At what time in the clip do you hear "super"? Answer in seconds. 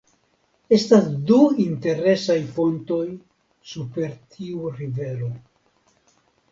3.75-4.19